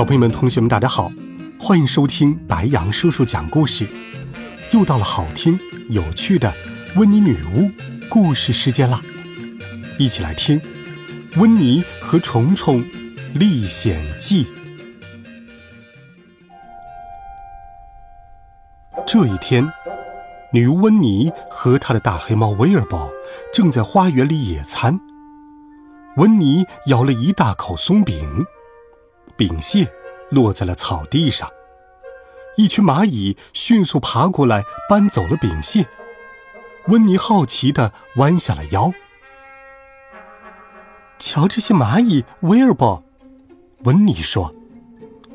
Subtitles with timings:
[0.00, 1.12] 小朋友们、同学们，大家好，
[1.58, 3.86] 欢迎收听白羊叔叔讲故事。
[4.72, 5.60] 又到了好听、
[5.90, 6.50] 有趣的
[6.96, 7.70] 温妮女巫
[8.08, 9.02] 故事时间啦！
[9.98, 10.58] 一起来听
[11.38, 12.82] 《温妮和虫虫
[13.34, 14.44] 历险记》。
[19.06, 19.70] 这一天，
[20.50, 23.12] 女巫温妮和她的大黑猫威尔伯
[23.52, 24.98] 正在花园里野餐。
[26.16, 28.46] 温妮咬了一大口松饼。
[29.40, 29.90] 饼屑
[30.28, 31.48] 落在了草地上，
[32.58, 35.86] 一群蚂蚁迅速爬过来搬走了饼屑。
[36.88, 38.92] 温妮好奇地弯下了腰，
[41.18, 43.02] 瞧这些蚂蚁，威尔伯，
[43.84, 44.54] 温妮说：“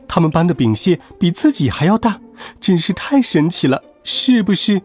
[0.07, 2.21] 他们搬的饼屑比自己还要大，
[2.61, 4.83] 真是太神奇了，是不是？”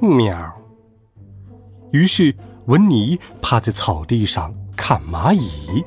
[0.00, 0.52] 喵。
[1.92, 5.82] 于是温妮趴在草地上看蚂蚁。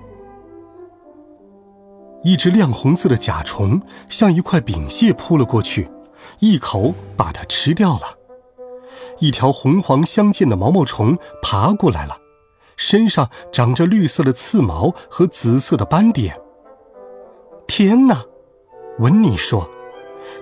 [2.25, 5.87] 一只亮红色的甲虫向一块饼屑扑了过去，
[6.39, 8.17] 一口把它吃掉了。
[9.19, 12.17] 一条红黄相间的毛毛虫爬过来了，
[12.75, 16.35] 身上长着绿色的刺毛和紫色的斑点。
[17.67, 18.23] 天哪，
[18.97, 19.69] 温尼说：“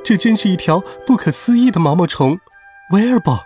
[0.06, 2.40] 这真是一条不可思议的毛毛虫。”
[2.92, 3.44] 威尔伯，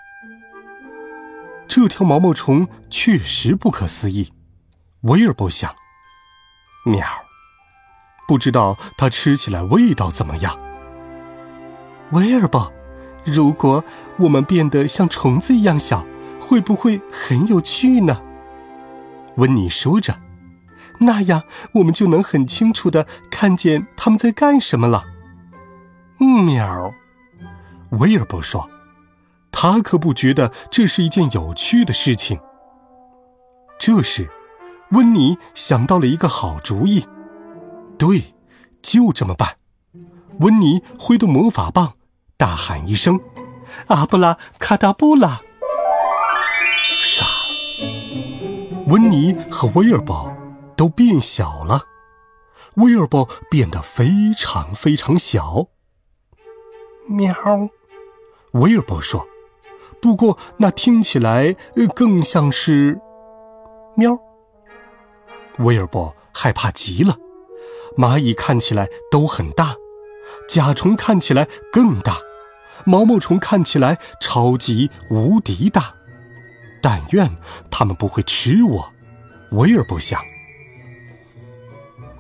[1.67, 4.31] 这条毛毛虫确实不可思议。
[5.01, 5.73] 威尔伯想
[6.85, 7.03] ：“喵。”
[8.27, 10.59] 不知道它吃起来味道怎么样。
[12.11, 12.71] 威尔伯，
[13.25, 13.83] 如果
[14.17, 16.05] 我们变得像虫子一样小，
[16.39, 18.21] 会不会很有趣呢？
[19.37, 20.19] 温妮说着，
[20.99, 21.43] 那样
[21.73, 25.03] 我们就能很清楚的看见他们在干什么了。
[26.17, 26.93] 喵，
[27.91, 28.69] 威尔伯说，
[29.51, 32.39] 他可不觉得这是一件有趣的事情。
[33.77, 34.29] 这时，
[34.91, 37.05] 温妮想到了一个好主意。
[37.97, 38.35] 对，
[38.81, 39.57] 就这么办。
[40.39, 41.93] 温妮挥动魔法棒，
[42.37, 43.19] 大喊一声
[43.87, 45.41] ：“阿布拉卡达布拉！”
[47.01, 47.25] 唰，
[48.87, 50.31] 温妮和威尔伯
[50.75, 51.81] 都变小了。
[52.75, 55.65] 威尔伯变得非常非常小。
[57.07, 57.33] 喵，
[58.51, 59.27] 威尔伯说
[59.99, 61.55] ：“不过那听起来
[61.95, 62.99] 更像是
[63.95, 64.19] 喵。”
[65.57, 67.17] 威尔伯害怕极了。
[67.97, 69.75] 蚂蚁看起来都很大，
[70.47, 72.17] 甲虫看起来更大，
[72.85, 75.93] 毛毛虫看起来超级无敌大。
[76.81, 77.29] 但愿
[77.71, 78.93] 它们不会吃我，
[79.51, 80.21] 威尔伯想。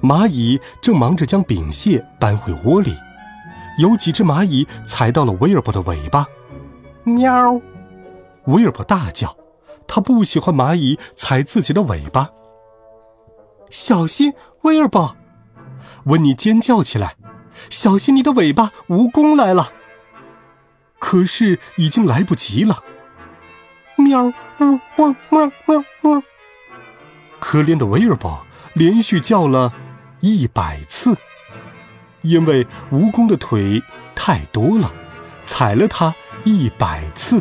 [0.01, 2.95] 蚂蚁正忙着将饼屑搬回窝里，
[3.79, 6.25] 有几只蚂蚁踩到了威尔伯的尾巴。
[7.03, 7.59] 喵！
[8.45, 9.35] 威尔伯大叫，
[9.87, 12.29] 他不喜欢蚂蚁踩自己的尾巴。
[13.69, 15.16] 小心，威尔伯！
[16.05, 17.15] 温妮尖叫起来
[17.69, 19.71] ：“小心你的尾巴，蜈蚣来了！”
[20.99, 22.83] 可是已经来不及了。
[23.97, 24.25] 喵！
[24.59, 26.23] 呜呜喵喵喵！
[27.39, 29.71] 可怜的威尔伯连续叫了
[30.19, 31.15] 一百次，
[32.23, 33.81] 因为蜈蚣的腿
[34.15, 34.91] 太多了，
[35.45, 37.39] 踩了它一百次。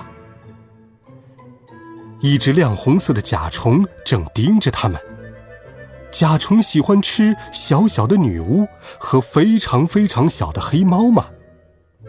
[2.20, 5.00] 一只亮红色的甲虫正盯着他们。
[6.18, 8.66] 甲虫喜欢吃小小的女巫
[8.98, 11.26] 和非常非常小的黑猫吗？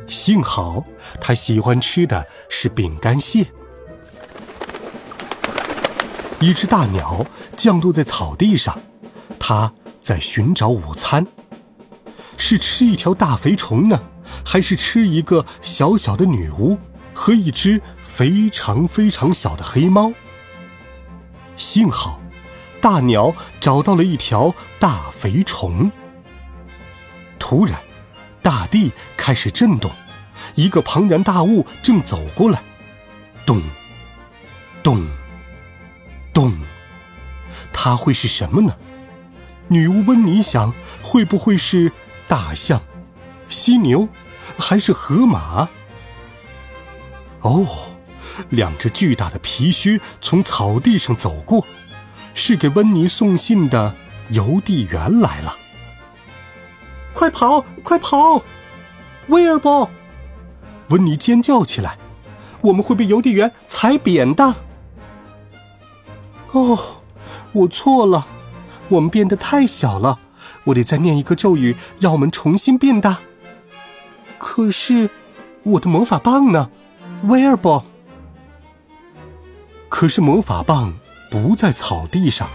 [0.07, 0.85] 幸好
[1.19, 3.47] 它喜欢吃的是饼干屑。
[6.39, 7.25] 一只大鸟
[7.57, 8.79] 降落在草地上，
[9.37, 11.27] 它在寻找午餐。
[12.37, 14.01] 是吃一条大肥虫呢，
[14.45, 16.77] 还是吃一个小小的女巫
[17.13, 20.13] 和一只非常非常小的黑猫？
[21.57, 22.21] 幸好。
[22.81, 25.91] 大鸟找到了一条大肥虫。
[27.39, 27.79] 突然，
[28.41, 29.91] 大地开始震动，
[30.55, 32.61] 一个庞然大物正走过来，
[33.45, 33.61] 咚，
[34.83, 35.07] 咚，
[36.33, 36.53] 咚，
[37.71, 38.75] 它会是什么呢？
[39.69, 41.91] 女巫温妮想，会不会是
[42.27, 42.81] 大象、
[43.47, 44.07] 犀牛，
[44.57, 45.69] 还是河马？
[47.41, 47.65] 哦，
[48.49, 51.65] 两只巨大的皮靴从草地上走过。
[52.37, 53.95] 是给温妮送信的
[54.29, 55.57] 邮递员来了。
[57.11, 58.43] 快跑，快跑！
[59.27, 59.89] 威尔伯，
[60.89, 61.97] 温妮尖叫起来
[62.61, 64.53] ：“我们会被邮递员踩扁的！”
[66.53, 66.77] 哦，
[67.53, 68.27] 我错了，
[68.87, 70.19] 我们变得太小了，
[70.65, 73.17] 我得再念一个咒语，让我们重新变大。
[74.37, 75.09] 可是，
[75.63, 76.69] 我的魔法棒呢，
[77.23, 77.83] 威尔伯？
[79.89, 80.93] 可是魔法棒
[81.29, 82.49] 不在草地上，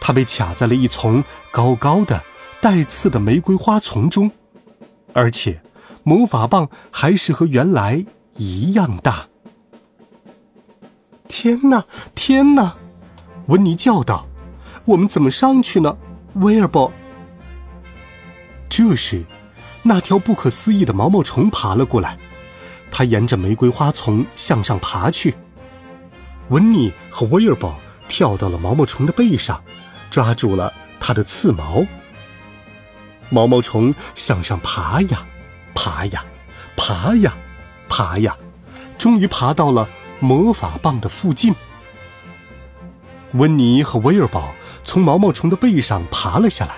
[0.00, 2.22] 它被卡在了一丛高高的、
[2.60, 4.30] 带刺的玫瑰花丛中，
[5.12, 5.60] 而且
[6.02, 8.04] 魔法棒还是和原来
[8.36, 9.26] 一样大。
[11.28, 11.84] 天哪，
[12.14, 12.74] 天哪！
[13.46, 14.26] 温妮叫道
[14.84, 15.96] ：“我们怎么上去呢，
[16.34, 16.92] 威尔伯？”
[18.68, 19.24] 这时，
[19.82, 22.18] 那条不可思议的毛毛虫爬了过来，
[22.90, 25.34] 它沿着玫瑰花丛向上爬去。
[26.48, 27.74] 温妮和威尔伯
[28.08, 29.62] 跳到了毛毛虫的背上，
[30.10, 31.84] 抓住了它的刺毛。
[33.30, 35.26] 毛毛虫向上爬呀，
[35.74, 36.24] 爬呀，
[36.76, 37.34] 爬呀，
[37.88, 38.36] 爬呀，
[38.98, 39.88] 终于爬到了
[40.20, 41.54] 魔法棒的附近。
[43.32, 44.54] 温妮和威尔伯
[44.84, 46.74] 从毛毛虫的背上爬了下来，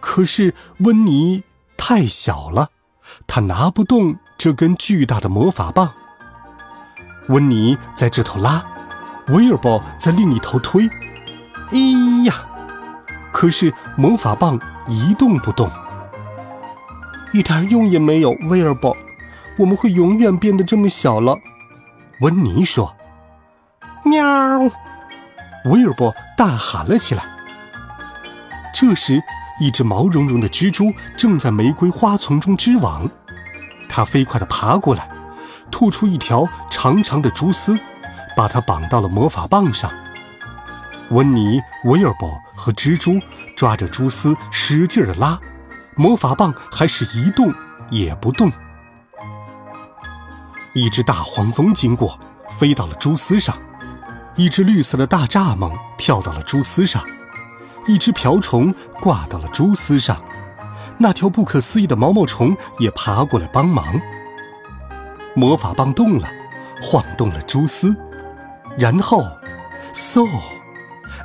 [0.00, 1.44] 可是温妮
[1.76, 2.70] 太小了，
[3.28, 5.94] 他拿不动这根巨大的魔法棒。
[7.30, 8.62] 温妮在这头拉。
[9.28, 10.88] 威尔伯在另一头推，
[11.70, 11.78] 哎
[12.26, 12.34] 呀！
[13.32, 15.70] 可是魔法棒一动不动，
[17.32, 18.32] 一点用也没有。
[18.48, 18.96] 威尔伯，
[19.56, 21.38] 我们会永远变得这么小了。
[22.20, 22.92] 温妮说
[24.04, 24.58] ：“喵！”
[25.66, 27.22] 威尔伯大喊了起来。
[28.74, 29.22] 这时，
[29.60, 33.08] 一只毛茸茸的蜘蛛正在玫瑰花丛中织网，
[33.88, 35.08] 它飞快地爬过来，
[35.80, 37.74] 吐出一条长长的蛛丝。
[38.36, 39.90] 把它绑到了魔法棒上。
[41.10, 43.18] 温妮、威尔伯和蜘蛛
[43.56, 45.38] 抓着蛛丝使劲的拉，
[45.94, 47.52] 魔法棒还是一动
[47.90, 48.50] 也不动。
[50.74, 52.18] 一只大黄蜂经过，
[52.48, 53.54] 飞到了蛛丝上；
[54.36, 57.02] 一只绿色的大蚱蜢跳到了蛛丝上；
[57.86, 60.16] 一只瓢虫挂到了蛛丝上；
[60.98, 64.00] 那条不可思议的毛毛虫也爬过来帮忙。
[65.34, 66.28] 魔法棒动了，
[66.82, 67.96] 晃动了蛛丝。
[68.78, 69.26] 然后，
[69.92, 70.28] 嗖，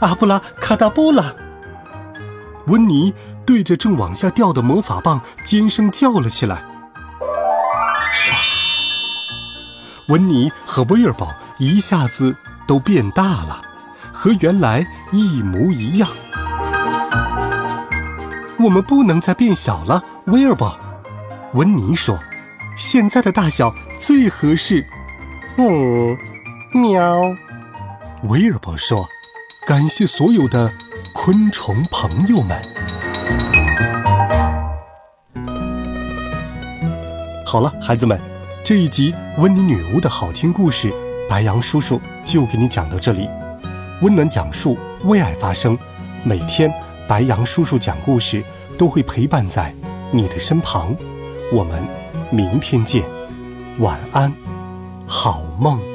[0.01, 1.33] 阿布拉卡达布拉！
[2.67, 3.13] 温妮
[3.45, 6.63] 对着正往下掉的魔法棒尖声叫了起来。
[8.11, 8.33] 唰！
[10.07, 12.35] 温妮和威尔宝一下子
[12.67, 13.61] 都变大了，
[14.11, 16.09] 和原来一模一样。
[18.57, 20.79] 我们不能再变小了，威尔宝。
[21.53, 22.19] 温妮说
[22.75, 24.85] ：“现在的大小最合适。”
[25.57, 26.17] 嗯。
[26.73, 27.21] 喵，
[28.23, 29.07] 威尔伯说
[29.65, 30.69] ：“感谢所有的
[31.13, 32.59] 昆虫朋友们。”
[37.45, 38.19] 好了，孩子们，
[38.65, 40.93] 这一集温妮女巫的好听故事，
[41.29, 43.29] 白羊叔叔就给你讲到这里。
[44.01, 45.79] 温暖讲述，为爱发声，
[46.25, 46.69] 每天
[47.07, 48.43] 白羊叔叔讲故事
[48.77, 49.73] 都会陪伴在
[50.11, 50.93] 你的身旁。
[51.53, 51.81] 我们
[52.29, 53.05] 明天见，
[53.79, 54.31] 晚安，
[55.05, 55.94] 好梦。